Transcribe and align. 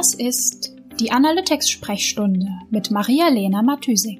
Das 0.00 0.14
ist 0.14 0.74
die 0.98 1.12
Analytics-Sprechstunde 1.12 2.48
mit 2.70 2.90
Maria-Lena 2.90 3.60
Matysik, 3.60 4.18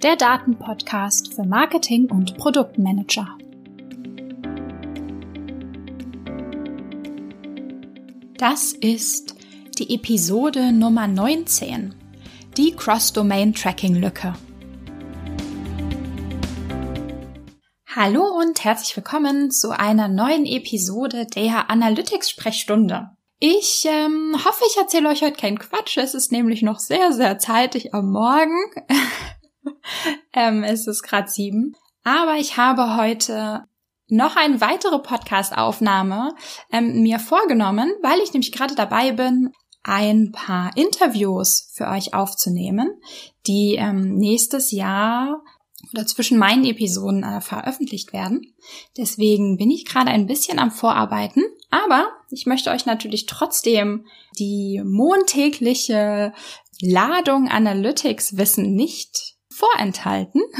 der 0.00 0.14
Datenpodcast 0.14 1.34
für 1.34 1.42
Marketing 1.42 2.08
und 2.08 2.36
Produktmanager. 2.36 3.26
Das 8.36 8.72
ist 8.74 9.34
die 9.80 9.92
Episode 9.92 10.70
Nummer 10.70 11.08
19, 11.08 11.96
die 12.56 12.76
Cross-Domain-Tracking-Lücke. 12.76 14.34
Hallo 17.88 18.22
und 18.40 18.62
herzlich 18.62 18.96
willkommen 18.96 19.50
zu 19.50 19.76
einer 19.76 20.06
neuen 20.06 20.46
Episode 20.46 21.26
der 21.26 21.68
Analytics-Sprechstunde. 21.70 23.17
Ich 23.40 23.84
ähm, 23.84 24.34
hoffe, 24.44 24.64
ich 24.68 24.76
erzähle 24.76 25.08
euch 25.10 25.22
heute 25.22 25.40
keinen 25.40 25.60
Quatsch. 25.60 25.96
Es 25.96 26.14
ist 26.14 26.32
nämlich 26.32 26.62
noch 26.62 26.80
sehr, 26.80 27.12
sehr 27.12 27.38
zeitig 27.38 27.94
am 27.94 28.10
Morgen. 28.10 28.58
ähm, 30.32 30.64
es 30.64 30.88
ist 30.88 31.04
gerade 31.04 31.28
sieben. 31.28 31.76
Aber 32.02 32.34
ich 32.34 32.56
habe 32.56 32.96
heute 32.96 33.62
noch 34.08 34.34
eine 34.34 34.60
weitere 34.60 34.98
Podcast-Aufnahme 34.98 36.34
ähm, 36.72 37.02
mir 37.02 37.20
vorgenommen, 37.20 37.92
weil 38.02 38.18
ich 38.20 38.32
nämlich 38.32 38.50
gerade 38.50 38.74
dabei 38.74 39.12
bin, 39.12 39.52
ein 39.84 40.32
paar 40.32 40.76
Interviews 40.76 41.70
für 41.74 41.86
euch 41.86 42.14
aufzunehmen, 42.14 43.00
die 43.46 43.76
ähm, 43.78 44.16
nächstes 44.16 44.72
Jahr 44.72 45.44
oder 45.92 46.06
zwischen 46.06 46.38
meinen 46.38 46.64
Episoden 46.64 47.22
äh, 47.22 47.40
veröffentlicht 47.40 48.12
werden. 48.12 48.54
Deswegen 48.96 49.56
bin 49.58 49.70
ich 49.70 49.84
gerade 49.84 50.10
ein 50.10 50.26
bisschen 50.26 50.58
am 50.58 50.72
Vorarbeiten, 50.72 51.44
aber 51.70 52.08
ich 52.30 52.46
möchte 52.46 52.70
euch 52.70 52.86
natürlich 52.86 53.26
trotzdem 53.26 54.06
die 54.38 54.82
montägliche 54.84 56.32
Ladung 56.80 57.48
Analytics-Wissen 57.48 58.74
nicht 58.74 59.36
vorenthalten. 59.50 60.42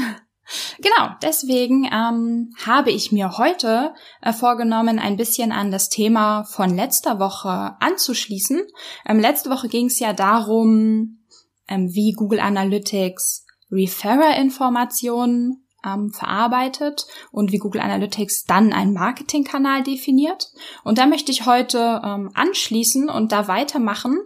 Genau, 0.79 1.11
deswegen 1.21 1.85
ähm, 1.85 2.49
habe 2.65 2.89
ich 2.89 3.11
mir 3.11 3.37
heute 3.37 3.93
äh, 4.19 4.33
vorgenommen, 4.33 4.97
ein 4.97 5.15
bisschen 5.15 5.51
an 5.51 5.69
das 5.69 5.89
Thema 5.89 6.43
von 6.45 6.75
letzter 6.75 7.19
Woche 7.19 7.75
anzuschließen. 7.79 8.63
Ähm, 9.05 9.19
letzte 9.19 9.51
Woche 9.51 9.67
ging 9.67 9.85
es 9.85 9.99
ja 9.99 10.11
darum, 10.11 11.19
ähm, 11.67 11.93
wie 11.93 12.13
Google 12.13 12.39
Analytics 12.39 13.45
Referrer-Informationen 13.71 15.67
ähm, 15.85 16.11
verarbeitet 16.11 17.05
und 17.31 17.51
wie 17.51 17.57
Google 17.57 17.81
Analytics 17.81 18.45
dann 18.45 18.73
einen 18.73 18.93
Marketingkanal 18.93 19.83
definiert. 19.83 20.51
Und 20.83 20.97
da 20.97 21.05
möchte 21.05 21.31
ich 21.31 21.45
heute 21.45 22.01
ähm, 22.03 22.31
anschließen 22.33 23.09
und 23.09 23.31
da 23.31 23.47
weitermachen. 23.47 24.19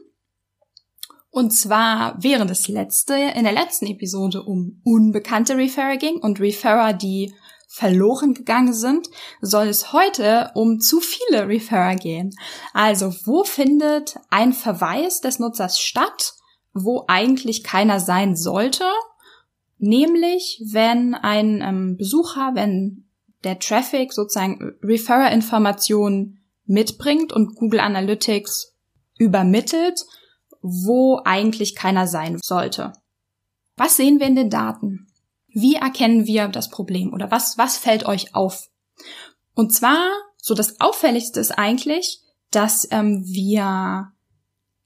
Und 1.30 1.52
zwar 1.52 2.16
während 2.22 2.52
das 2.52 2.68
letzte, 2.68 3.16
in 3.16 3.44
der 3.44 3.54
letzten 3.54 3.88
Episode 3.88 4.44
um 4.44 4.82
unbekannte 4.84 5.58
Referrer 5.58 5.98
ging 5.98 6.18
und 6.18 6.40
Referrer, 6.40 6.94
die 6.94 7.34
verloren 7.68 8.36
gegangen 8.36 8.74
sind, 8.74 9.10
soll 9.42 9.68
es 9.68 9.94
heute 9.94 10.52
um 10.54 10.80
zu 10.80 11.00
viele 11.00 11.48
Referrer 11.48 11.96
gehen. 11.96 12.36
Also, 12.72 13.12
wo 13.26 13.44
findet 13.44 14.20
ein 14.30 14.54
Verweis 14.54 15.22
des 15.22 15.40
Nutzers 15.40 15.80
statt, 15.80 16.36
wo 16.76 17.06
eigentlich 17.08 17.64
keiner 17.64 18.00
sein 18.00 18.36
sollte 18.36 18.86
Nämlich, 19.78 20.62
wenn 20.66 21.14
ein 21.14 21.62
ähm, 21.62 21.98
Besucher, 21.98 22.52
wenn 22.54 23.06
der 23.44 23.60
Traffic 23.60 24.14
sozusagen 24.14 24.76
Referrer-Informationen 24.82 26.40
mitbringt 26.66 27.34
und 27.34 27.56
Google 27.56 27.82
Analytics 27.82 28.74
übermittelt, 29.18 30.06
wo 30.62 31.20
eigentlich 31.26 31.76
keiner 31.76 32.08
sein 32.08 32.40
sollte. 32.42 32.94
Was 33.76 33.98
sehen 33.98 34.20
wir 34.20 34.28
in 34.28 34.36
den 34.36 34.50
Daten? 34.50 35.08
Wie 35.48 35.76
erkennen 35.76 36.26
wir 36.26 36.48
das 36.48 36.70
Problem 36.70 37.14
oder 37.14 37.30
was, 37.32 37.58
was 37.58 37.78
fällt 37.78 38.06
euch 38.06 38.34
auf? 38.34 38.70
Und 39.56 39.74
zwar, 39.74 40.10
so 40.38 40.56
das 40.56 40.80
Auffälligste 40.80 41.40
ist 41.40 41.52
eigentlich, 41.52 42.22
dass 42.52 42.88
ähm, 42.92 43.24
wir 43.26 44.12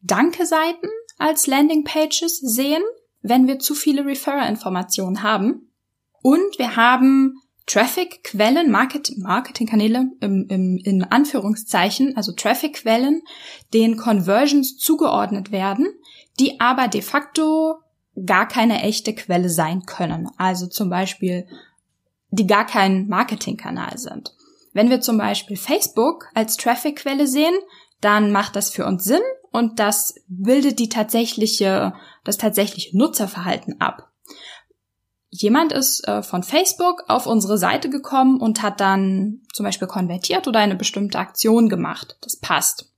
Danke-Seiten 0.01 0.89
als 1.17 1.47
Landing-Pages 1.47 2.39
sehen 2.39 2.83
wenn 3.21 3.47
wir 3.47 3.59
zu 3.59 3.75
viele 3.75 4.05
Referrer-Informationen 4.05 5.23
haben. 5.23 5.71
Und 6.21 6.57
wir 6.57 6.75
haben 6.75 7.35
Traffic-Quellen, 7.67 8.71
Market 8.71 9.17
Marketingkanäle 9.17 10.09
im, 10.21 10.47
im, 10.49 10.77
in 10.77 11.03
Anführungszeichen, 11.03 12.15
also 12.15 12.31
Traffic-Quellen, 12.31 13.21
denen 13.73 13.97
Conversions 13.97 14.77
zugeordnet 14.77 15.51
werden, 15.51 15.87
die 16.39 16.59
aber 16.59 16.87
de 16.87 17.01
facto 17.01 17.75
gar 18.25 18.47
keine 18.47 18.81
echte 18.81 19.13
Quelle 19.13 19.49
sein 19.49 19.83
können. 19.85 20.29
Also 20.37 20.67
zum 20.67 20.89
Beispiel, 20.89 21.45
die 22.29 22.47
gar 22.47 22.65
kein 22.65 23.07
Marketingkanal 23.07 23.97
sind. 23.97 24.33
Wenn 24.73 24.89
wir 24.89 25.01
zum 25.01 25.17
Beispiel 25.17 25.57
Facebook 25.57 26.29
als 26.33 26.55
Traffic-Quelle 26.57 27.27
sehen, 27.27 27.55
dann 27.99 28.31
macht 28.31 28.55
das 28.55 28.69
für 28.69 28.85
uns 28.85 29.03
Sinn 29.03 29.21
und 29.51 29.79
das 29.79 30.15
bildet 30.27 30.79
die 30.79 30.89
tatsächliche 30.89 31.93
das 32.23 32.37
tatsächliche 32.37 32.95
Nutzerverhalten 32.97 33.79
ab. 33.79 34.11
Jemand 35.29 35.71
ist 35.71 36.07
äh, 36.07 36.23
von 36.23 36.43
Facebook 36.43 37.03
auf 37.07 37.27
unsere 37.27 37.57
Seite 37.57 37.89
gekommen 37.89 38.39
und 38.39 38.61
hat 38.61 38.79
dann 38.79 39.41
zum 39.53 39.65
Beispiel 39.65 39.87
konvertiert 39.87 40.47
oder 40.47 40.59
eine 40.59 40.75
bestimmte 40.75 41.19
Aktion 41.19 41.69
gemacht. 41.69 42.17
Das 42.21 42.39
passt. 42.39 42.93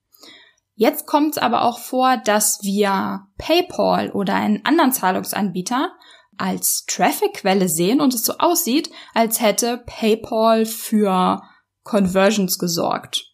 Jetzt 0.76 1.08
kommt 1.08 1.32
es 1.32 1.38
aber 1.38 1.64
auch 1.64 1.80
vor, 1.80 2.18
dass 2.18 2.60
wir 2.64 3.28
PayPal 3.38 4.12
oder 4.12 4.36
einen 4.36 4.64
anderen 4.66 4.94
Zahlungsanbieter 4.94 5.92
als 6.38 6.86
Traffic-Quelle 6.88 7.68
sehen 7.68 8.00
und 8.00 8.14
es 8.14 8.24
so 8.24 8.38
aussieht, 8.38 8.90
als 9.14 9.42
hätte 9.42 9.84
PayPal 9.86 10.66
für 10.66 11.42
Conversions 11.84 12.58
gesorgt. 12.58 13.29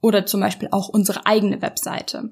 Oder 0.00 0.26
zum 0.26 0.40
Beispiel 0.40 0.68
auch 0.70 0.88
unsere 0.88 1.26
eigene 1.26 1.60
Webseite. 1.62 2.30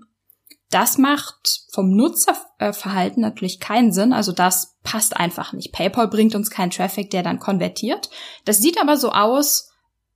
Das 0.70 0.98
macht 0.98 1.64
vom 1.70 1.94
Nutzerverhalten 1.94 3.22
natürlich 3.22 3.58
keinen 3.58 3.92
Sinn. 3.92 4.12
Also 4.12 4.32
das 4.32 4.76
passt 4.82 5.16
einfach 5.16 5.52
nicht. 5.52 5.72
PayPal 5.72 6.08
bringt 6.08 6.34
uns 6.34 6.50
keinen 6.50 6.70
Traffic, 6.70 7.10
der 7.10 7.22
dann 7.22 7.38
konvertiert. 7.38 8.10
Das 8.44 8.58
sieht 8.58 8.80
aber 8.80 8.96
so 8.96 9.12
aus 9.12 9.70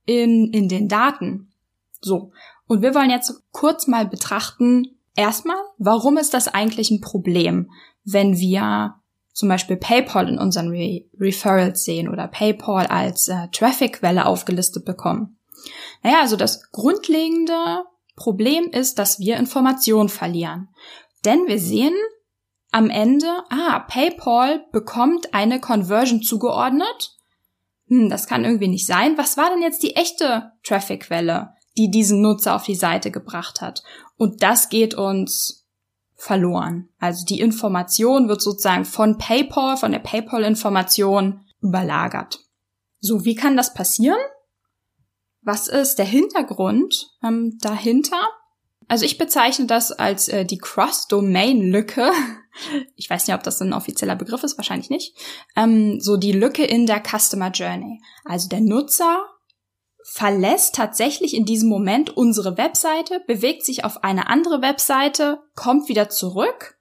in, 0.05 0.51
in 0.53 0.69
den 0.69 0.87
Daten. 0.87 1.51
So. 2.01 2.31
Und 2.67 2.81
wir 2.81 2.93
wollen 2.93 3.09
jetzt 3.09 3.41
kurz 3.51 3.87
mal 3.87 4.05
betrachten, 4.05 4.99
erstmal, 5.15 5.57
warum 5.77 6.17
ist 6.17 6.33
das 6.33 6.47
eigentlich 6.47 6.91
ein 6.91 7.01
Problem, 7.01 7.71
wenn 8.03 8.37
wir 8.37 8.95
zum 9.33 9.49
Beispiel 9.49 9.77
PayPal 9.77 10.29
in 10.29 10.37
unseren 10.37 10.69
Re 10.69 11.05
Referrals 11.19 11.83
sehen 11.83 12.07
oder 12.07 12.27
PayPal 12.27 12.85
als 12.85 13.27
äh, 13.27 13.47
Traffic-Quelle 13.51 14.25
aufgelistet 14.25 14.85
bekommen. 14.85 15.37
Naja, 16.01 16.21
also 16.21 16.35
das 16.35 16.71
grundlegende 16.71 17.85
Problem 18.15 18.69
ist, 18.71 18.99
dass 18.99 19.19
wir 19.19 19.37
Informationen 19.37 20.09
verlieren. 20.09 20.69
Denn 21.25 21.47
wir 21.47 21.59
sehen 21.59 21.95
am 22.71 22.89
Ende, 22.89 23.27
ah, 23.49 23.79
PayPal 23.79 24.65
bekommt 24.71 25.33
eine 25.33 25.59
Conversion 25.59 26.21
zugeordnet. 26.21 27.17
Hm, 27.87 28.09
das 28.09 28.27
kann 28.27 28.45
irgendwie 28.45 28.67
nicht 28.67 28.87
sein. 28.87 29.17
Was 29.17 29.37
war 29.37 29.49
denn 29.49 29.61
jetzt 29.61 29.83
die 29.83 29.95
echte 29.95 30.51
Traffic-Quelle, 30.63 31.53
die 31.77 31.91
diesen 31.91 32.21
Nutzer 32.21 32.55
auf 32.55 32.63
die 32.63 32.75
Seite 32.75 33.11
gebracht 33.11 33.61
hat? 33.61 33.83
Und 34.17 34.41
das 34.43 34.69
geht 34.69 34.95
uns 34.95 35.67
verloren. 36.15 36.89
Also 36.99 37.25
die 37.25 37.41
Information 37.41 38.27
wird 38.27 38.41
sozusagen 38.41 38.85
von 38.85 39.17
PayPal, 39.17 39.77
von 39.77 39.91
der 39.91 39.99
PayPal-Information 39.99 41.45
überlagert. 41.61 42.39
So, 42.99 43.25
wie 43.25 43.35
kann 43.35 43.57
das 43.57 43.73
passieren? 43.73 44.17
Was 45.43 45.67
ist 45.67 45.95
der 45.95 46.05
Hintergrund 46.05 47.11
ähm, 47.23 47.57
dahinter? 47.61 48.29
Also 48.87 49.05
ich 49.05 49.17
bezeichne 49.17 49.65
das 49.65 49.91
als 49.91 50.27
äh, 50.27 50.45
die 50.45 50.57
Cross-Domain-Lücke. 50.57 52.11
Ich 52.95 53.09
weiß 53.09 53.25
nicht, 53.25 53.35
ob 53.35 53.41
das 53.41 53.59
ein 53.63 53.73
offizieller 53.73 54.15
Begriff 54.15 54.43
ist, 54.43 54.59
wahrscheinlich 54.59 54.91
nicht. 54.91 55.17
Ähm, 55.55 55.99
so 55.99 56.17
die 56.17 56.33
Lücke 56.33 56.63
in 56.63 56.85
der 56.85 57.01
Customer 57.01 57.49
Journey. 57.49 57.99
Also 58.25 58.47
der 58.47 58.61
Nutzer 58.61 59.25
verlässt 60.03 60.75
tatsächlich 60.75 61.33
in 61.35 61.45
diesem 61.45 61.67
Moment 61.67 62.15
unsere 62.15 62.55
Webseite, 62.55 63.21
bewegt 63.25 63.65
sich 63.65 63.85
auf 63.85 64.03
eine 64.03 64.27
andere 64.27 64.61
Webseite, 64.61 65.39
kommt 65.55 65.89
wieder 65.89 66.09
zurück 66.09 66.77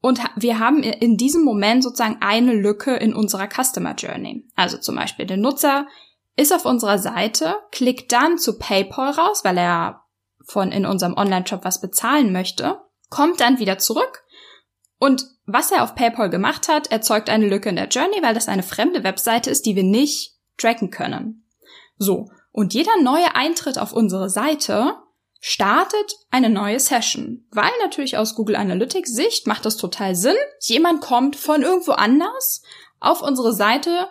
und 0.00 0.20
wir 0.36 0.58
haben 0.58 0.82
in 0.82 1.16
diesem 1.16 1.42
Moment 1.42 1.82
sozusagen 1.82 2.18
eine 2.20 2.54
Lücke 2.54 2.94
in 2.96 3.14
unserer 3.14 3.48
Customer 3.48 3.94
Journey. 3.94 4.44
Also 4.54 4.78
zum 4.78 4.94
Beispiel 4.94 5.26
der 5.26 5.36
Nutzer 5.36 5.86
ist 6.38 6.52
auf 6.52 6.64
unserer 6.64 6.98
Seite, 6.98 7.56
klickt 7.72 8.12
dann 8.12 8.38
zu 8.38 8.58
PayPal 8.58 9.10
raus, 9.10 9.44
weil 9.44 9.58
er 9.58 10.04
von 10.46 10.72
in 10.72 10.86
unserem 10.86 11.14
Online-Shop 11.14 11.64
was 11.64 11.80
bezahlen 11.80 12.32
möchte, 12.32 12.80
kommt 13.10 13.40
dann 13.40 13.58
wieder 13.58 13.78
zurück 13.78 14.22
und 14.98 15.26
was 15.46 15.70
er 15.70 15.82
auf 15.82 15.94
PayPal 15.94 16.30
gemacht 16.30 16.68
hat, 16.68 16.90
erzeugt 16.90 17.28
eine 17.28 17.48
Lücke 17.48 17.68
in 17.68 17.76
der 17.76 17.88
Journey, 17.88 18.22
weil 18.22 18.34
das 18.34 18.48
eine 18.48 18.62
fremde 18.62 19.02
Webseite 19.02 19.50
ist, 19.50 19.66
die 19.66 19.76
wir 19.76 19.82
nicht 19.82 20.36
tracken 20.56 20.90
können. 20.90 21.44
So. 21.96 22.30
Und 22.52 22.74
jeder 22.74 22.92
neue 23.02 23.34
Eintritt 23.34 23.78
auf 23.78 23.92
unsere 23.92 24.30
Seite 24.30 24.94
startet 25.40 26.16
eine 26.30 26.50
neue 26.50 26.80
Session, 26.80 27.46
weil 27.52 27.70
natürlich 27.82 28.16
aus 28.16 28.34
Google 28.34 28.56
Analytics 28.56 29.12
Sicht 29.12 29.46
macht 29.46 29.64
das 29.64 29.76
total 29.76 30.14
Sinn. 30.16 30.36
Jemand 30.60 31.00
kommt 31.00 31.36
von 31.36 31.62
irgendwo 31.62 31.92
anders 31.92 32.62
auf 32.98 33.22
unsere 33.22 33.52
Seite 33.52 34.08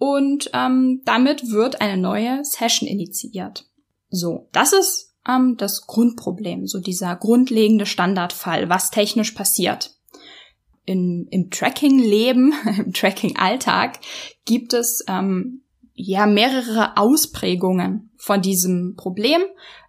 und 0.00 0.50
ähm, 0.54 1.02
damit 1.04 1.50
wird 1.50 1.82
eine 1.82 2.00
neue 2.00 2.42
Session 2.42 2.88
initiiert. 2.88 3.66
So, 4.08 4.48
das 4.50 4.72
ist 4.72 5.14
ähm, 5.28 5.58
das 5.58 5.86
Grundproblem, 5.86 6.66
so 6.66 6.80
dieser 6.80 7.14
grundlegende 7.16 7.84
Standardfall, 7.84 8.70
was 8.70 8.90
technisch 8.90 9.32
passiert. 9.32 9.94
In, 10.86 11.28
Im 11.30 11.50
Tracking-Leben, 11.50 12.54
im 12.78 12.94
Tracking-Alltag 12.94 14.00
gibt 14.46 14.72
es 14.72 15.04
ähm, 15.06 15.64
ja 15.92 16.24
mehrere 16.24 16.96
Ausprägungen 16.96 18.10
von 18.16 18.40
diesem 18.40 18.96
Problem, 18.96 19.42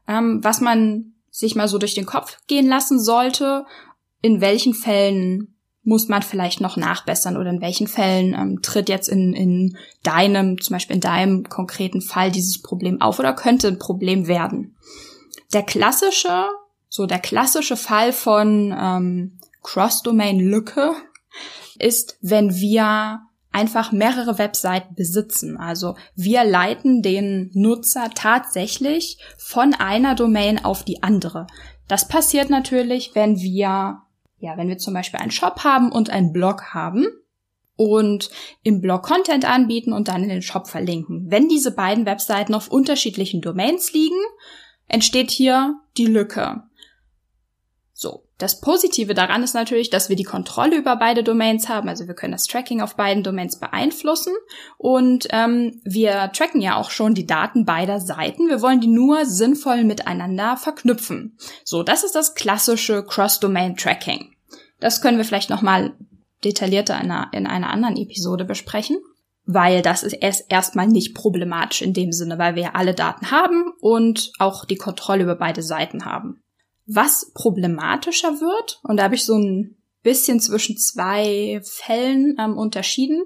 ähm, 0.09 0.43
was 0.43 0.59
man 0.59 1.13
sich 1.29 1.55
mal 1.55 1.69
so 1.69 1.77
durch 1.77 1.93
den 1.93 2.05
Kopf 2.05 2.37
gehen 2.47 2.67
lassen 2.67 2.99
sollte, 2.99 3.65
in 4.21 4.41
welchen 4.41 4.73
Fällen 4.73 5.55
muss 5.83 6.07
man 6.07 6.21
vielleicht 6.21 6.61
noch 6.61 6.77
nachbessern 6.77 7.37
oder 7.37 7.49
in 7.49 7.61
welchen 7.61 7.87
Fällen 7.87 8.33
ähm, 8.33 8.61
tritt 8.61 8.87
jetzt 8.87 9.09
in, 9.09 9.33
in 9.33 9.77
deinem, 10.03 10.61
zum 10.61 10.75
Beispiel 10.75 10.95
in 10.95 11.01
deinem 11.01 11.49
konkreten 11.49 12.01
Fall 12.01 12.31
dieses 12.31 12.61
Problem 12.61 13.01
auf 13.01 13.19
oder 13.19 13.33
könnte 13.33 13.67
ein 13.67 13.79
Problem 13.79 14.27
werden. 14.27 14.75
Der 15.53 15.63
klassische, 15.63 16.45
so 16.87 17.07
der 17.07 17.19
klassische 17.19 17.77
Fall 17.77 18.13
von 18.13 18.75
ähm, 18.77 19.39
Cross-Domain-Lücke 19.63 20.93
ist, 21.79 22.17
wenn 22.21 22.55
wir 22.55 23.21
einfach 23.51 23.91
mehrere 23.91 24.37
Webseiten 24.37 24.95
besitzen. 24.95 25.57
Also 25.57 25.95
wir 26.15 26.43
leiten 26.43 27.01
den 27.01 27.51
Nutzer 27.53 28.09
tatsächlich 28.13 29.17
von 29.37 29.73
einer 29.73 30.15
Domain 30.15 30.63
auf 30.63 30.83
die 30.83 31.03
andere. 31.03 31.47
Das 31.87 32.07
passiert 32.07 32.49
natürlich, 32.49 33.11
wenn 33.13 33.39
wir, 33.39 34.01
ja, 34.41 34.57
wenn 34.57 34.67
wir 34.67 34.77
zum 34.77 34.93
Beispiel 34.93 35.19
einen 35.19 35.31
Shop 35.31 35.63
haben 35.63 35.91
und 35.91 36.09
einen 36.09 36.33
Blog 36.33 36.73
haben 36.73 37.05
und 37.75 38.29
im 38.63 38.81
Blog 38.81 39.03
Content 39.03 39.45
anbieten 39.45 39.93
und 39.93 40.07
dann 40.07 40.23
in 40.23 40.29
den 40.29 40.41
Shop 40.41 40.67
verlinken. 40.67 41.27
Wenn 41.29 41.47
diese 41.47 41.73
beiden 41.73 42.05
Webseiten 42.05 42.53
auf 42.53 42.67
unterschiedlichen 42.67 43.41
Domains 43.41 43.93
liegen, 43.93 44.19
entsteht 44.87 45.31
hier 45.31 45.79
die 45.97 46.07
Lücke. 46.07 46.63
So. 48.01 48.23
Das 48.39 48.59
Positive 48.61 49.13
daran 49.13 49.43
ist 49.43 49.53
natürlich, 49.53 49.91
dass 49.91 50.09
wir 50.09 50.15
die 50.15 50.23
Kontrolle 50.23 50.75
über 50.75 50.95
beide 50.95 51.23
Domains 51.23 51.69
haben. 51.69 51.87
Also 51.87 52.07
wir 52.07 52.15
können 52.15 52.31
das 52.31 52.47
Tracking 52.47 52.81
auf 52.81 52.95
beiden 52.95 53.21
Domains 53.21 53.59
beeinflussen 53.59 54.33
und 54.79 55.27
ähm, 55.29 55.79
wir 55.83 56.31
tracken 56.33 56.61
ja 56.61 56.77
auch 56.77 56.89
schon 56.89 57.13
die 57.13 57.27
Daten 57.27 57.63
beider 57.63 57.99
Seiten. 57.99 58.49
Wir 58.49 58.63
wollen 58.63 58.81
die 58.81 58.87
nur 58.87 59.27
sinnvoll 59.27 59.83
miteinander 59.83 60.57
verknüpfen. 60.57 61.37
So, 61.63 61.83
das 61.83 62.03
ist 62.03 62.15
das 62.15 62.33
klassische 62.33 63.05
Cross-Domain-Tracking. 63.05 64.33
Das 64.79 65.03
können 65.03 65.19
wir 65.19 65.25
vielleicht 65.25 65.51
noch 65.51 65.61
mal 65.61 65.93
detaillierter 66.43 66.95
in 66.95 67.11
einer, 67.11 67.29
in 67.33 67.45
einer 67.45 67.69
anderen 67.69 67.97
Episode 67.97 68.45
besprechen 68.45 68.97
weil 69.45 69.81
das 69.81 70.03
ist 70.03 70.13
erst 70.13 70.45
erstmal 70.49 70.87
nicht 70.87 71.15
problematisch 71.15 71.81
in 71.81 71.93
dem 71.93 72.11
Sinne, 72.11 72.37
weil 72.37 72.55
wir 72.55 72.63
ja 72.63 72.71
alle 72.73 72.93
Daten 72.93 73.31
haben 73.31 73.73
und 73.81 74.31
auch 74.39 74.65
die 74.65 74.75
Kontrolle 74.75 75.23
über 75.23 75.35
beide 75.35 75.63
Seiten 75.63 76.05
haben. 76.05 76.40
Was 76.93 77.31
problematischer 77.33 78.41
wird, 78.41 78.79
und 78.83 78.97
da 78.97 79.03
habe 79.03 79.15
ich 79.15 79.25
so 79.25 79.35
ein 79.35 79.77
bisschen 80.03 80.39
zwischen 80.39 80.77
zwei 80.77 81.61
Fällen 81.63 82.35
ähm, 82.39 82.57
unterschieden, 82.57 83.23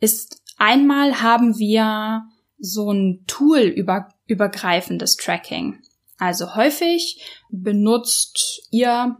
ist 0.00 0.42
einmal 0.58 1.22
haben 1.22 1.58
wir 1.58 2.22
so 2.58 2.92
ein 2.92 3.24
Tool 3.26 3.60
über, 3.60 4.08
übergreifendes 4.26 5.16
Tracking. 5.16 5.82
Also 6.18 6.54
häufig 6.54 7.22
benutzt 7.50 8.68
ihr, 8.70 9.16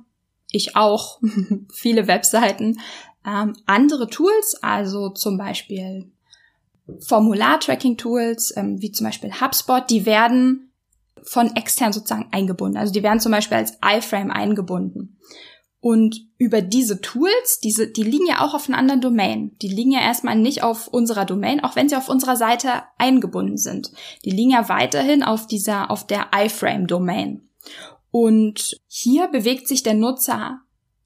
ich 0.50 0.76
auch, 0.76 1.20
viele 1.72 2.06
Webseiten, 2.06 2.80
ähm, 3.26 3.56
andere 3.66 4.08
Tools, 4.08 4.56
also 4.62 5.10
zum 5.10 5.38
Beispiel 5.38 6.12
Formular-Tracking-Tools, 7.00 8.56
ähm, 8.56 8.80
wie 8.80 8.92
zum 8.92 9.06
Beispiel 9.06 9.32
HubSpot, 9.40 9.88
die 9.88 10.06
werden 10.06 10.70
von 11.24 11.56
extern 11.56 11.92
sozusagen 11.92 12.28
eingebunden. 12.30 12.76
Also 12.76 12.92
die 12.92 13.02
werden 13.02 13.20
zum 13.20 13.32
Beispiel 13.32 13.56
als 13.56 13.78
iFrame 13.84 14.30
eingebunden. 14.30 15.18
Und 15.80 16.28
über 16.38 16.62
diese 16.62 17.02
Tools, 17.02 17.60
diese, 17.62 17.86
die 17.88 18.04
liegen 18.04 18.26
ja 18.26 18.40
auch 18.40 18.54
auf 18.54 18.68
einer 18.68 18.78
anderen 18.78 19.02
Domain. 19.02 19.54
Die 19.60 19.68
liegen 19.68 19.90
ja 19.90 20.00
erstmal 20.00 20.34
nicht 20.34 20.62
auf 20.62 20.88
unserer 20.88 21.26
Domain, 21.26 21.62
auch 21.62 21.76
wenn 21.76 21.90
sie 21.90 21.96
auf 21.96 22.08
unserer 22.08 22.36
Seite 22.36 22.84
eingebunden 22.96 23.58
sind. 23.58 23.92
Die 24.24 24.30
liegen 24.30 24.52
ja 24.52 24.70
weiterhin 24.70 25.22
auf 25.22 25.46
dieser, 25.46 25.90
auf 25.90 26.06
der 26.06 26.28
iFrame-Domain. 26.34 27.50
Und 28.10 28.80
hier 28.86 29.28
bewegt 29.28 29.68
sich 29.68 29.82
der 29.82 29.92
Nutzer 29.92 30.60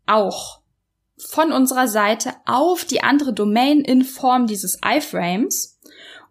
auch 0.06 0.60
von 1.16 1.50
unserer 1.50 1.88
Seite 1.88 2.34
auf 2.46 2.84
die 2.84 3.02
andere 3.02 3.32
Domain 3.32 3.80
in 3.80 4.04
Form 4.04 4.46
dieses 4.46 4.78
iFrames. 4.84 5.80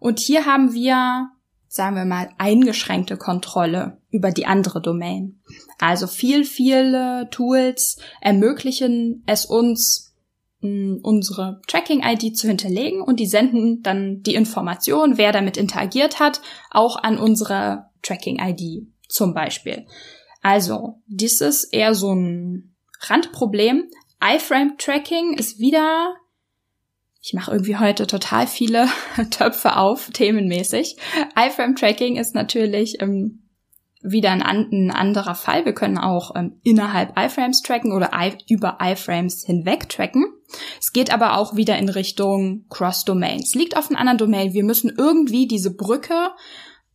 Und 0.00 0.20
hier 0.20 0.46
haben 0.46 0.72
wir 0.72 1.32
sagen 1.78 1.94
wir 1.94 2.04
mal, 2.04 2.30
eingeschränkte 2.38 3.16
Kontrolle 3.16 3.98
über 4.10 4.32
die 4.32 4.46
andere 4.46 4.82
Domain. 4.82 5.40
Also 5.78 6.08
viel, 6.08 6.44
viele 6.44 7.28
Tools 7.30 8.00
ermöglichen 8.20 9.22
es 9.26 9.46
uns, 9.46 10.16
unsere 10.60 11.60
Tracking-ID 11.68 12.36
zu 12.36 12.48
hinterlegen 12.48 13.00
und 13.00 13.20
die 13.20 13.26
senden 13.26 13.80
dann 13.82 14.24
die 14.24 14.34
Information, 14.34 15.18
wer 15.18 15.30
damit 15.30 15.56
interagiert 15.56 16.18
hat, 16.18 16.40
auch 16.72 16.96
an 17.00 17.16
unsere 17.16 17.90
Tracking-ID 18.02 18.88
zum 19.08 19.32
Beispiel. 19.32 19.86
Also, 20.42 21.00
dies 21.06 21.40
ist 21.40 21.72
eher 21.72 21.94
so 21.94 22.12
ein 22.12 22.74
Randproblem. 23.02 23.84
iFrame-Tracking 24.20 25.34
ist 25.34 25.60
wieder 25.60 26.16
ich 27.28 27.34
mache 27.34 27.50
irgendwie 27.50 27.76
heute 27.76 28.06
total 28.06 28.46
viele 28.46 28.88
Töpfe 29.30 29.76
auf, 29.76 30.08
themenmäßig. 30.14 30.96
iFrame-Tracking 31.36 32.16
ist 32.16 32.34
natürlich 32.34 33.02
ähm, 33.02 33.42
wieder 34.00 34.30
ein, 34.30 34.40
ein, 34.42 34.90
anderer 34.90 35.34
Fall. 35.34 35.66
Wir 35.66 35.74
können 35.74 35.98
auch 35.98 36.34
ähm, 36.36 36.58
innerhalb 36.62 37.18
iFrames 37.18 37.60
tracken 37.60 37.92
oder 37.92 38.12
I 38.14 38.32
über 38.48 38.78
iFrames 38.80 39.44
hinweg 39.44 39.90
tracken. 39.90 40.24
Es 40.80 40.94
geht 40.94 41.12
aber 41.12 41.36
auch 41.36 41.54
wieder 41.54 41.76
in 41.76 41.90
Richtung 41.90 42.64
Cross-Domains. 42.70 43.54
Liegt 43.54 43.76
auf 43.76 43.90
einer 43.90 44.00
anderen 44.00 44.16
Domain. 44.16 44.54
Wir 44.54 44.64
müssen 44.64 44.90
irgendwie 44.96 45.46
diese 45.46 45.76
Brücke 45.76 46.30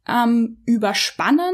ähm, 0.08 0.64
überspannen, 0.66 1.54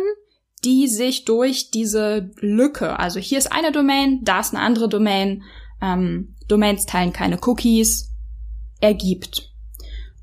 die 0.63 0.87
sich 0.87 1.25
durch 1.25 1.69
diese 1.69 2.31
Lücke, 2.37 2.97
also 2.97 3.19
hier 3.19 3.39
ist 3.39 3.51
eine 3.51 3.73
Domain, 3.73 4.21
da 4.23 4.39
ist 4.39 4.55
eine 4.55 4.63
andere 4.63 4.87
Domain, 4.87 5.43
ähm, 5.81 6.35
Domains 6.47 6.85
teilen 6.85 7.11
keine 7.11 7.39
Cookies, 7.41 8.09
ergibt. 8.79 9.49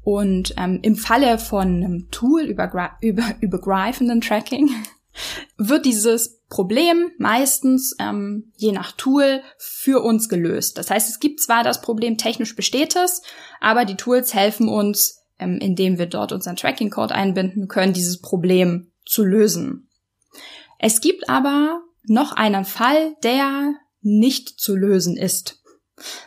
Und 0.03 0.55
ähm, 0.57 0.79
im 0.83 0.95
Falle 0.95 1.39
von 1.39 1.83
einem 1.83 2.11
Tool 2.11 2.43
über, 2.43 2.97
über, 3.01 3.25
übergreifenden 3.41 4.21
Tracking 4.21 4.71
wird 5.57 5.85
dieses 5.85 6.41
Problem 6.49 7.11
meistens 7.19 7.97
ähm, 7.99 8.53
je 8.57 8.71
nach 8.71 8.93
Tool 8.93 9.43
für 9.59 10.03
uns 10.03 10.29
gelöst. 10.29 10.79
Das 10.79 10.91
heißt, 10.91 11.09
es 11.09 11.19
gibt 11.19 11.41
zwar 11.41 11.65
das 11.65 11.83
Problem, 11.83 12.19
technisch 12.19 12.55
besteht 12.55 12.95
es, 12.95 13.23
aber 13.61 13.85
die 13.85 13.97
Tools 13.97 14.33
helfen 14.33 14.69
uns, 14.69 15.25
ähm, 15.41 15.59
indem 15.61 15.99
wir 15.99 16.07
dort 16.07 16.31
unseren 16.31 16.55
Tracking-Code 16.55 17.13
einbinden 17.15 17.67
können, 17.67 17.93
dieses 17.93 18.21
Problem 18.21 18.93
zu 19.05 19.25
lösen. 19.25 19.89
Es 20.79 21.01
gibt 21.01 21.29
aber 21.29 21.81
noch 22.05 22.33
einen 22.33 22.65
Fall, 22.65 23.17
der 23.25 23.75
nicht 24.03 24.61
zu 24.61 24.77
lösen 24.77 25.17
ist 25.17 25.63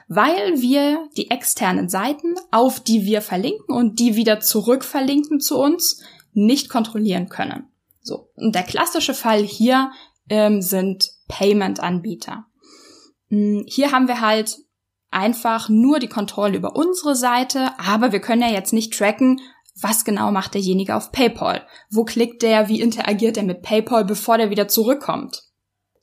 weil 0.08 0.62
wir 0.62 1.08
die 1.16 1.30
externen 1.30 1.90
Seiten, 1.90 2.36
auf 2.52 2.80
die 2.80 3.06
wir 3.06 3.22
verlinken 3.22 3.76
und 3.76 4.00
die 4.00 4.16
wieder 4.16 4.40
zurück 4.40 4.84
verlinken 4.84 5.40
zu 5.40 5.60
uns, 5.60 6.04
nicht 6.34 6.70
kontrollieren 6.70 7.30
können. 7.30 7.68
So. 8.02 8.30
Und 8.36 8.56
der 8.56 8.64
klassische 8.64 9.14
Fall 9.14 9.44
hier 9.44 9.92
ähm, 10.30 10.62
sind 10.62 11.12
Payment-Anbieter. 11.28 12.46
Hm, 13.30 13.66
hier 13.68 13.92
haben 13.92 14.08
wir 14.08 14.22
halt 14.22 14.58
einfach 15.12 15.70
nur 15.70 16.00
die 16.00 16.08
Kontrolle 16.08 16.58
über 16.58 16.76
unsere 16.76 17.16
Seite, 17.16 17.72
aber 17.80 18.12
wir 18.12 18.20
können 18.20 18.42
ja 18.42 18.50
jetzt 18.50 18.74
nicht 18.74 18.94
tracken, 18.94 19.42
was 19.82 20.04
genau 20.04 20.32
macht 20.32 20.56
derjenige 20.56 20.96
auf 20.96 21.12
PayPal? 21.12 21.66
Wo 21.90 22.04
klickt 22.04 22.42
der? 22.42 22.68
Wie 22.68 22.82
interagiert 22.82 23.38
er 23.38 23.44
mit 23.44 23.62
PayPal, 23.62 24.04
bevor 24.04 24.38
der 24.38 24.50
wieder 24.50 24.68
zurückkommt? 24.68 25.44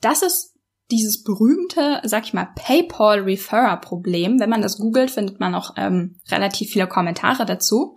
Das 0.01 0.23
ist 0.23 0.56
dieses 0.91 1.25
berühmte, 1.25 2.01
sag 2.05 2.25
ich 2.25 2.35
mal, 2.35 2.49
PayPal-Referrer-Problem. 2.55 4.39
Wenn 4.39 4.51
man 4.51 4.63
das 4.63 4.79
googelt, 4.79 5.11
findet 5.11 5.41
man 5.41 5.55
auch 5.55 5.75
ähm, 5.77 6.17
relativ 6.31 6.71
viele 6.71 6.87
Kommentare 6.87 7.45
dazu. 7.45 7.97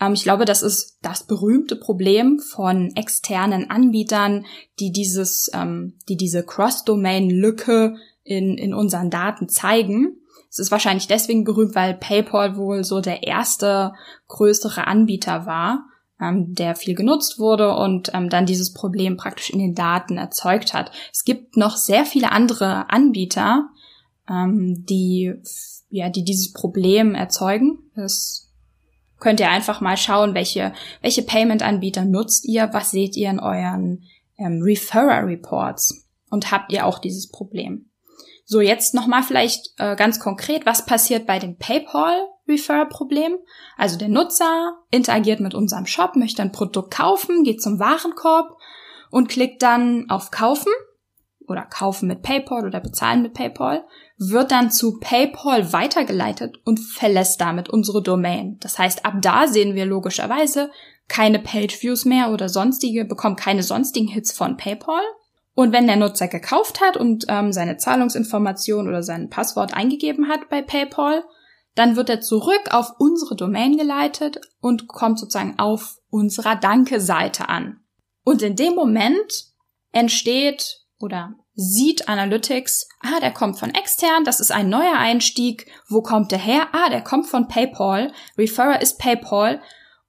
Ähm, 0.00 0.12
ich 0.12 0.22
glaube, 0.22 0.44
das 0.44 0.62
ist 0.62 0.98
das 1.00 1.24
berühmte 1.24 1.76
Problem 1.76 2.38
von 2.38 2.94
externen 2.94 3.70
Anbietern, 3.70 4.44
die 4.78 4.92
dieses, 4.92 5.50
ähm, 5.54 5.94
die 6.08 6.16
diese 6.16 6.44
Cross-Domain-Lücke 6.44 7.96
in, 8.22 8.58
in 8.58 8.74
unseren 8.74 9.08
Daten 9.08 9.48
zeigen. 9.48 10.18
Es 10.50 10.58
ist 10.58 10.70
wahrscheinlich 10.70 11.06
deswegen 11.06 11.44
berühmt, 11.44 11.74
weil 11.74 11.94
PayPal 11.94 12.56
wohl 12.56 12.84
so 12.84 13.00
der 13.00 13.22
erste 13.22 13.94
größere 14.28 14.86
Anbieter 14.86 15.46
war, 15.46 15.86
ähm, 16.20 16.54
der 16.54 16.74
viel 16.74 16.94
genutzt 16.94 17.38
wurde 17.38 17.74
und 17.74 18.10
ähm, 18.14 18.30
dann 18.30 18.46
dieses 18.46 18.72
Problem 18.72 19.16
praktisch 19.16 19.50
in 19.50 19.58
den 19.58 19.74
Daten 19.74 20.16
erzeugt 20.16 20.74
hat. 20.74 20.90
Es 21.12 21.24
gibt 21.24 21.56
noch 21.56 21.76
sehr 21.76 22.04
viele 22.04 22.32
andere 22.32 22.90
Anbieter, 22.90 23.68
ähm, 24.28 24.84
die 24.86 25.34
ja, 25.88 26.08
die 26.08 26.24
dieses 26.24 26.52
Problem 26.52 27.14
erzeugen. 27.14 27.78
Das 27.94 28.50
könnt 29.18 29.40
ihr 29.40 29.50
einfach 29.50 29.80
mal 29.80 29.96
schauen, 29.96 30.34
welche 30.34 30.72
welche 31.00 31.22
Payment-Anbieter 31.22 32.04
nutzt 32.04 32.46
ihr, 32.46 32.70
was 32.72 32.90
seht 32.90 33.16
ihr 33.16 33.30
in 33.30 33.40
euren 33.40 34.04
ähm, 34.38 34.60
Referrer 34.62 35.26
Reports 35.26 36.06
und 36.30 36.50
habt 36.50 36.72
ihr 36.72 36.86
auch 36.86 36.98
dieses 36.98 37.28
Problem. 37.28 37.90
So, 38.44 38.60
jetzt 38.60 38.94
nochmal 38.94 39.22
vielleicht 39.22 39.72
äh, 39.78 39.96
ganz 39.96 40.20
konkret, 40.20 40.66
was 40.66 40.86
passiert 40.86 41.26
bei 41.26 41.38
dem 41.38 41.56
PayPal-Refer-Problem? 42.46 43.36
Also 43.76 43.98
der 43.98 44.08
Nutzer 44.08 44.78
interagiert 44.90 45.40
mit 45.40 45.54
unserem 45.54 45.86
Shop, 45.86 46.16
möchte 46.16 46.42
ein 46.42 46.52
Produkt 46.52 46.94
kaufen, 46.94 47.44
geht 47.44 47.62
zum 47.62 47.78
Warenkorb 47.78 48.56
und 49.10 49.28
klickt 49.28 49.62
dann 49.62 50.08
auf 50.08 50.30
Kaufen 50.30 50.72
oder 51.48 51.62
Kaufen 51.62 52.08
mit 52.08 52.22
PayPal 52.22 52.66
oder 52.66 52.80
Bezahlen 52.80 53.22
mit 53.22 53.34
PayPal, 53.34 53.84
wird 54.18 54.50
dann 54.50 54.70
zu 54.70 54.98
PayPal 54.98 55.72
weitergeleitet 55.72 56.58
und 56.64 56.78
verlässt 56.80 57.40
damit 57.40 57.68
unsere 57.68 58.02
Domain. 58.02 58.56
Das 58.60 58.78
heißt, 58.78 59.04
ab 59.04 59.14
da 59.20 59.46
sehen 59.46 59.74
wir 59.74 59.86
logischerweise 59.86 60.70
keine 61.08 61.38
Page-Views 61.38 62.04
mehr 62.04 62.32
oder 62.32 62.48
sonstige, 62.48 63.04
bekommen 63.04 63.36
keine 63.36 63.62
sonstigen 63.62 64.08
Hits 64.08 64.32
von 64.32 64.56
PayPal, 64.56 65.02
und 65.56 65.72
wenn 65.72 65.86
der 65.86 65.96
Nutzer 65.96 66.28
gekauft 66.28 66.82
hat 66.82 66.98
und 66.98 67.24
ähm, 67.28 67.50
seine 67.50 67.78
Zahlungsinformation 67.78 68.88
oder 68.88 69.02
sein 69.02 69.30
Passwort 69.30 69.72
eingegeben 69.72 70.28
hat 70.28 70.50
bei 70.50 70.60
PayPal, 70.60 71.24
dann 71.76 71.94
wird 71.94 72.08
er 72.08 72.20
zurück 72.20 72.70
auf 72.70 72.94
unsere 72.98 73.36
Domain 73.36 73.76
geleitet 73.76 74.40
und 74.60 74.88
kommt 74.88 75.20
sozusagen 75.20 75.58
auf 75.58 75.98
unserer 76.10 76.56
Danke-Seite 76.56 77.48
an. 77.48 77.80
Und 78.24 78.42
in 78.42 78.56
dem 78.56 78.74
Moment 78.74 79.52
entsteht 79.92 80.80
oder 80.98 81.34
sieht 81.54 82.08
Analytics, 82.08 82.88
ah, 83.00 83.20
der 83.20 83.30
kommt 83.30 83.58
von 83.58 83.74
extern, 83.74 84.24
das 84.24 84.40
ist 84.40 84.50
ein 84.50 84.68
neuer 84.68 84.96
Einstieg. 84.96 85.70
Wo 85.88 86.02
kommt 86.02 86.32
der 86.32 86.38
her? 86.38 86.68
Ah, 86.72 86.88
der 86.90 87.02
kommt 87.02 87.26
von 87.26 87.46
PayPal. 87.46 88.12
Referrer 88.36 88.80
ist 88.80 88.98
PayPal. 88.98 89.62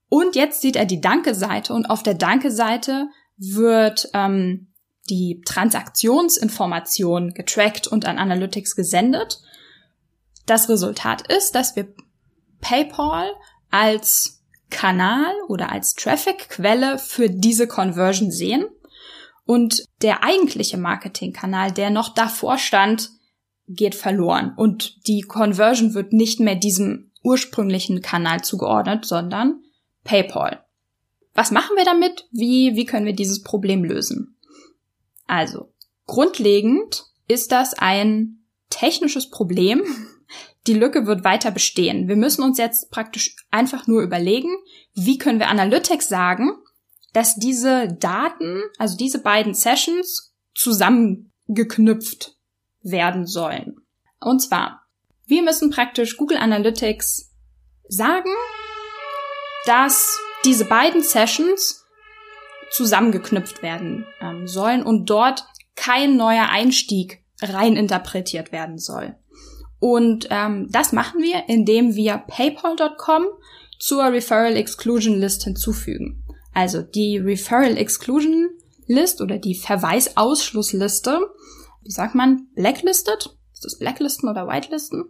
Und 0.09 0.36
jetzt 0.36 0.62
sieht 0.62 0.77
er 0.77 0.86
die 0.86 1.01
Danke-Seite 1.01 1.74
und 1.74 1.89
auf 1.89 2.01
der 2.01 2.13
Danke-Seite 2.13 3.07
wird 3.38 4.09
ähm, 4.13 4.74
die 5.09 5.41
Transaktionsinformation 5.45 7.33
getrackt 7.33 7.88
und 7.88 8.05
an 8.05 8.17
Analytics 8.17 8.75
gesendet. 8.75 9.41
Das 10.48 10.68
Resultat 10.70 11.32
ist, 11.32 11.54
dass 11.54 11.75
wir 11.75 11.94
PayPal 12.62 13.32
als 13.70 14.44
Kanal 14.70 15.34
oder 15.48 15.72
als 15.72 15.94
Traffic-Quelle 15.94 16.98
für 16.98 17.30
diese 17.30 17.68
Conversion 17.68 18.32
sehen. 18.32 18.66
Und 19.46 19.84
der 20.01 20.24
eigentliche 20.24 20.77
Marketingkanal, 20.77 21.72
der 21.72 21.89
noch 21.89 22.10
davor 22.10 22.58
stand, 22.58 23.12
geht 23.68 23.96
verloren. 23.96 24.54
Und 24.56 25.08
die 25.08 25.22
Conversion 25.22 25.94
wird 25.94 26.13
nicht 26.13 26.39
mehr 26.39 26.56
diesem 26.56 27.12
ursprünglichen 27.24 28.01
Kanal 28.01 28.42
zugeordnet, 28.42 29.06
sondern 29.06 29.62
PayPal. 30.04 30.66
Was 31.34 31.51
machen 31.51 31.75
wir 31.75 31.86
damit? 31.86 32.27
Wie, 32.32 32.75
wie 32.75 32.86
können 32.86 33.06
wir 33.06 33.16
dieses 33.16 33.44
Problem 33.44 33.84
lösen? 33.84 34.38
Also, 35.27 35.74
grundlegend 36.06 37.06
ist 37.27 37.51
das 37.51 37.74
ein 37.74 38.46
technisches 38.70 39.30
Problem. 39.30 39.84
Die 40.67 40.74
Lücke 40.74 41.07
wird 41.07 41.24
weiter 41.24 41.51
bestehen. 41.51 42.07
Wir 42.07 42.17
müssen 42.17 42.43
uns 42.43 42.57
jetzt 42.57 42.91
praktisch 42.91 43.36
einfach 43.50 43.88
nur 43.88 44.01
überlegen, 44.01 44.50
wie 44.93 45.17
können 45.17 45.39
wir 45.39 45.47
Analytics 45.47 46.09
sagen, 46.09 46.51
dass 47.13 47.36
diese 47.36 47.88
Daten, 47.88 48.62
also 48.77 48.97
diese 48.97 49.21
beiden 49.21 49.53
Sessions 49.53 50.36
zusammengeknüpft 50.53 52.36
werden 52.81 53.25
sollen. 53.25 53.77
Und 54.19 54.41
zwar, 54.41 54.83
wir 55.25 55.41
müssen 55.41 55.69
praktisch 55.69 56.17
Google 56.17 56.38
Analytics 56.38 57.33
sagen, 57.88 58.31
dass 59.65 60.19
diese 60.43 60.65
beiden 60.65 61.01
Sessions 61.01 61.86
zusammengeknüpft 62.71 63.62
werden 63.62 64.05
ähm, 64.19 64.47
sollen 64.47 64.83
und 64.83 65.09
dort 65.09 65.45
kein 65.75 66.17
neuer 66.17 66.50
Einstieg 66.50 67.24
rein 67.41 67.75
interpretiert 67.75 68.51
werden 68.51 68.77
soll. 68.77 69.15
Und 69.79 70.27
ähm, 70.31 70.67
das 70.72 70.91
machen 70.91 71.22
wir, 71.22 71.48
indem 71.48 71.96
wir 71.96 72.24
paypal.com 72.27 73.25
zur 73.79 74.05
Referral 74.05 74.55
Exclusion 74.55 75.19
List 75.19 75.43
hinzufügen. 75.43 76.24
Also 76.53 76.81
die 76.81 77.17
Referral 77.17 77.77
Exclusion 77.77 78.50
List 78.88 79.22
oder 79.22 79.38
die 79.38 79.55
Verweisausschlussliste, 79.55 81.19
wie 81.84 81.91
sagt 81.91 82.15
man, 82.15 82.48
blacklisted? 82.55 83.36
Ist 83.53 83.65
das 83.65 83.77
Blacklisten 83.77 84.29
oder 84.29 84.48
Whitelisten? 84.48 85.05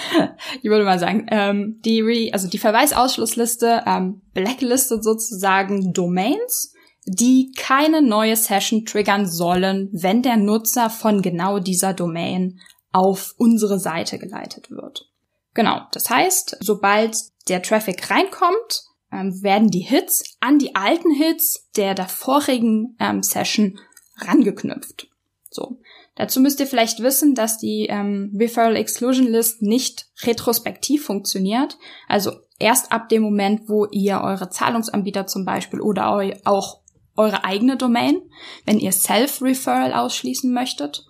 ich 0.62 0.64
würde 0.64 0.84
mal 0.84 0.98
sagen, 0.98 1.26
ähm, 1.30 1.80
die, 1.84 2.00
Re 2.00 2.30
also 2.32 2.48
die 2.48 2.58
Verweisausschlussliste 2.58 3.82
ähm, 3.86 4.22
blacklistet 4.32 5.02
sozusagen 5.04 5.92
Domains 5.92 6.74
die 7.08 7.52
keine 7.56 8.02
neue 8.02 8.36
Session 8.36 8.84
triggern 8.84 9.26
sollen, 9.26 9.88
wenn 9.92 10.22
der 10.22 10.36
Nutzer 10.36 10.90
von 10.90 11.22
genau 11.22 11.58
dieser 11.58 11.94
Domain 11.94 12.60
auf 12.98 13.34
unsere 13.38 13.78
Seite 13.78 14.18
geleitet 14.18 14.70
wird. 14.72 15.08
Genau, 15.54 15.82
das 15.92 16.10
heißt, 16.10 16.56
sobald 16.60 17.16
der 17.48 17.62
Traffic 17.62 18.10
reinkommt, 18.10 18.82
ähm, 19.12 19.40
werden 19.42 19.70
die 19.70 19.80
Hits 19.80 20.36
an 20.40 20.58
die 20.58 20.74
alten 20.74 21.12
Hits 21.12 21.68
der 21.76 21.94
davorigen 21.94 22.96
ähm, 22.98 23.22
Session 23.22 23.78
rangeknüpft. 24.16 25.08
So. 25.48 25.78
Dazu 26.16 26.40
müsst 26.40 26.58
ihr 26.58 26.66
vielleicht 26.66 27.00
wissen, 27.00 27.36
dass 27.36 27.58
die 27.58 27.86
ähm, 27.88 28.36
Referral 28.36 28.74
Exclusion 28.74 29.28
List 29.28 29.62
nicht 29.62 30.06
retrospektiv 30.22 31.04
funktioniert. 31.04 31.78
Also 32.08 32.32
erst 32.58 32.90
ab 32.90 33.08
dem 33.08 33.22
Moment, 33.22 33.68
wo 33.68 33.86
ihr 33.86 34.20
eure 34.20 34.50
Zahlungsanbieter 34.50 35.28
zum 35.28 35.44
Beispiel 35.44 35.80
oder 35.80 36.20
auch 36.44 36.80
eure 37.16 37.44
eigene 37.44 37.76
Domain, 37.76 38.20
wenn 38.64 38.80
ihr 38.80 38.92
Self-Referral 38.92 39.92
ausschließen 39.92 40.52
möchtet, 40.52 41.04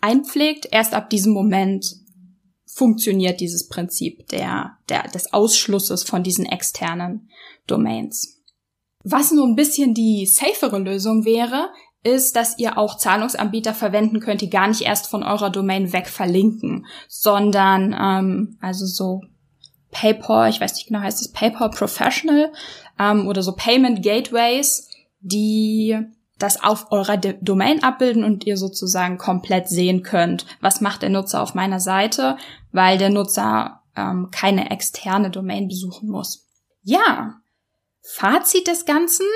einpflegt. 0.00 0.68
Erst 0.70 0.94
ab 0.94 1.10
diesem 1.10 1.32
Moment 1.32 1.96
funktioniert 2.66 3.40
dieses 3.40 3.68
Prinzip 3.68 4.28
der, 4.28 4.78
der, 4.88 5.08
des 5.08 5.32
Ausschlusses 5.32 6.04
von 6.04 6.22
diesen 6.22 6.46
externen 6.46 7.28
Domains. 7.66 8.42
Was 9.04 9.32
nur 9.32 9.46
ein 9.46 9.56
bisschen 9.56 9.94
die 9.94 10.26
safere 10.26 10.78
Lösung 10.78 11.24
wäre, 11.24 11.70
ist, 12.04 12.36
dass 12.36 12.58
ihr 12.58 12.78
auch 12.78 12.96
Zahlungsanbieter 12.96 13.74
verwenden 13.74 14.20
könnt, 14.20 14.40
die 14.40 14.50
gar 14.50 14.68
nicht 14.68 14.82
erst 14.82 15.08
von 15.08 15.22
eurer 15.22 15.50
Domain 15.50 15.92
weg 15.92 16.08
verlinken, 16.08 16.86
sondern 17.08 17.94
ähm, 17.98 18.58
also 18.60 18.86
so 18.86 19.22
PayPal, 19.90 20.50
ich 20.50 20.60
weiß 20.60 20.74
nicht 20.74 20.86
genau, 20.86 21.00
heißt 21.00 21.20
es 21.20 21.32
PayPal 21.32 21.70
Professional 21.70 22.52
ähm, 22.98 23.26
oder 23.26 23.42
so 23.42 23.52
Payment 23.52 24.02
Gateways, 24.02 24.88
die 25.20 25.98
das 26.38 26.62
auf 26.62 26.92
eurer 26.92 27.16
Domain 27.16 27.82
abbilden 27.82 28.24
und 28.24 28.46
ihr 28.46 28.56
sozusagen 28.56 29.18
komplett 29.18 29.68
sehen 29.68 30.02
könnt, 30.02 30.46
was 30.60 30.80
macht 30.80 31.02
der 31.02 31.10
Nutzer 31.10 31.42
auf 31.42 31.54
meiner 31.54 31.80
Seite, 31.80 32.36
weil 32.72 32.98
der 32.98 33.10
Nutzer 33.10 33.82
ähm, 33.96 34.28
keine 34.30 34.70
externe 34.70 35.30
Domain 35.30 35.68
besuchen 35.68 36.08
muss. 36.08 36.46
Ja, 36.82 37.34
Fazit 38.14 38.66
des 38.66 38.86
Ganzen. 38.86 39.26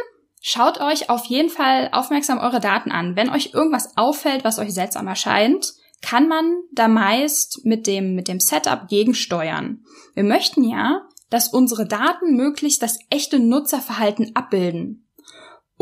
Schaut 0.40 0.80
euch 0.80 1.10
auf 1.10 1.26
jeden 1.26 1.50
Fall 1.50 1.90
aufmerksam 1.92 2.38
eure 2.38 2.60
Daten 2.60 2.90
an. 2.90 3.16
Wenn 3.16 3.30
euch 3.30 3.50
irgendwas 3.52 3.96
auffällt, 3.96 4.44
was 4.44 4.58
euch 4.58 4.72
seltsam 4.72 5.06
erscheint, 5.06 5.72
kann 6.00 6.26
man 6.26 6.62
da 6.72 6.88
meist 6.88 7.60
mit 7.64 7.86
dem, 7.86 8.14
mit 8.14 8.26
dem 8.26 8.40
Setup 8.40 8.88
gegensteuern. 8.88 9.84
Wir 10.14 10.24
möchten 10.24 10.64
ja, 10.64 11.06
dass 11.30 11.48
unsere 11.48 11.86
Daten 11.86 12.36
möglichst 12.36 12.82
das 12.82 12.98
echte 13.08 13.38
Nutzerverhalten 13.38 14.34
abbilden. 14.34 15.08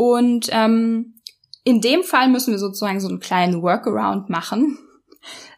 Und 0.01 0.47
ähm, 0.49 1.13
in 1.63 1.79
dem 1.79 2.01
Fall 2.01 2.27
müssen 2.27 2.49
wir 2.49 2.57
sozusagen 2.57 2.99
so 2.99 3.07
einen 3.07 3.19
kleinen 3.19 3.61
Workaround 3.61 4.31
machen 4.31 4.79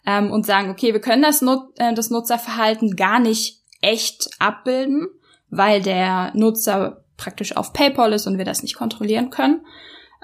ähm, 0.05 0.31
und 0.31 0.45
sagen, 0.45 0.69
okay, 0.69 0.91
wir 0.91 0.99
können 0.99 1.21
das, 1.21 1.41
Nut 1.41 1.61
äh, 1.77 1.93
das 1.93 2.09
Nutzerverhalten 2.09 2.97
gar 2.97 3.19
nicht 3.19 3.61
echt 3.79 4.31
abbilden, 4.39 5.07
weil 5.49 5.81
der 5.81 6.33
Nutzer 6.35 7.05
praktisch 7.15 7.55
auf 7.55 7.71
PayPal 7.71 8.11
ist 8.11 8.27
und 8.27 8.37
wir 8.37 8.43
das 8.43 8.63
nicht 8.63 8.75
kontrollieren 8.75 9.29
können. 9.29 9.65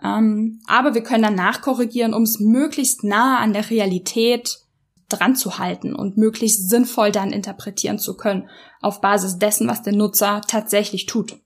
Ähm, 0.04 0.60
aber 0.68 0.94
wir 0.94 1.04
können 1.04 1.24
dann 1.24 1.36
nachkorrigieren, 1.36 2.14
um 2.14 2.24
es 2.24 2.42
möglichst 2.42 3.06
nah 3.06 3.38
an 3.38 3.54
der 3.54 3.70
Realität 3.70 4.60
dran 5.08 5.38
zu 5.38 5.60
halten 5.60 5.96
und 5.96 6.18
möglichst 6.18 6.70
sinnvoll 6.70 7.14
dann 7.14 7.32
interpretieren 7.32 8.00
zu 8.00 8.18
können 8.18 8.50
auf 8.82 9.00
Basis 9.00 9.40
dessen, 9.40 9.70
was 9.70 9.82
der 9.82 9.94
Nutzer 9.94 10.42
tatsächlich 10.46 11.06
tut. 11.06 11.40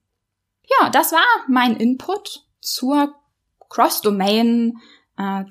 Ja, 0.80 0.90
das 0.90 1.12
war 1.12 1.20
mein 1.46 1.76
Input 1.76 2.43
zur 2.64 3.14
Cross-Domain 3.68 4.78
äh. 5.16 5.44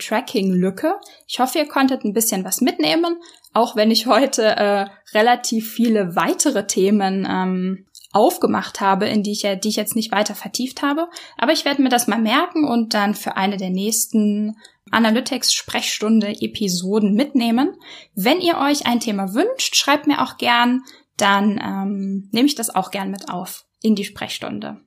Ich 1.27 1.39
hoffe, 1.39 1.59
ihr 1.59 1.67
konntet 1.67 2.03
ein 2.03 2.13
bisschen 2.13 2.43
was 2.43 2.59
mitnehmen, 2.61 3.17
auch 3.53 3.75
wenn 3.75 3.91
ich 3.91 4.07
heute 4.07 4.43
äh, 4.43 4.87
relativ 5.13 5.71
viele 5.71 6.15
weitere 6.15 6.65
Themen 6.67 7.27
ähm, 7.29 7.85
aufgemacht 8.11 8.81
habe, 8.81 9.07
in 9.07 9.21
die 9.23 9.31
ich, 9.31 9.41
die 9.41 9.69
ich 9.69 9.75
jetzt 9.75 9.95
nicht 9.95 10.11
weiter 10.11 10.33
vertieft 10.35 10.81
habe. 10.81 11.07
Aber 11.37 11.51
ich 11.51 11.65
werde 11.65 11.81
mir 11.81 11.89
das 11.89 12.07
mal 12.07 12.19
merken 12.19 12.67
und 12.67 12.93
dann 12.93 13.15
für 13.15 13.35
eine 13.37 13.57
der 13.57 13.71
nächsten 13.71 14.55
Analytics-Sprechstunde-Episoden 14.91 17.13
mitnehmen. 17.13 17.75
Wenn 18.15 18.41
ihr 18.41 18.59
euch 18.59 18.85
ein 18.85 18.99
Thema 18.99 19.33
wünscht, 19.33 19.75
schreibt 19.75 20.05
mir 20.07 20.21
auch 20.21 20.37
gern, 20.37 20.83
dann 21.17 21.59
ähm, 21.63 22.29
nehme 22.31 22.47
ich 22.47 22.55
das 22.55 22.73
auch 22.73 22.89
gern 22.91 23.11
mit 23.11 23.29
auf 23.29 23.65
in 23.81 23.95
die 23.95 24.05
Sprechstunde. 24.05 24.79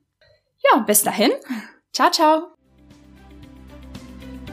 Ja, 0.71 0.79
bis 0.79 1.03
dahin. 1.03 1.31
Ciao, 1.93 2.11
ciao. 2.11 2.57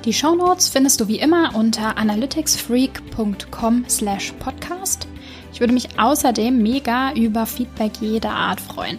Die 0.05 0.13
Shownotes 0.13 0.69
findest 0.69 1.01
du 1.01 1.09
wie 1.09 1.19
immer 1.19 1.55
unter 1.55 1.97
analyticsfreak.com 1.97 3.85
slash 3.89 4.33
podcast. 4.33 5.09
Ich 5.53 5.61
würde 5.61 5.73
mich 5.73 5.99
außerdem 5.99 6.63
mega 6.63 7.13
über 7.15 7.47
Feedback 7.47 7.93
jeder 8.01 8.33
Art 8.33 8.61
freuen. 8.61 8.99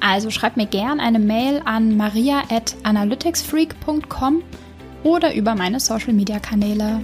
Also 0.00 0.30
schreib 0.30 0.56
mir 0.56 0.66
gern 0.66 1.00
eine 1.00 1.18
Mail 1.18 1.62
an 1.64 1.96
maria 1.96 2.42
at 2.50 2.76
analyticsfreak.com 2.84 4.42
oder 5.02 5.34
über 5.34 5.54
meine 5.54 5.80
Social 5.80 6.12
Media 6.12 6.38
Kanäle. 6.38 7.00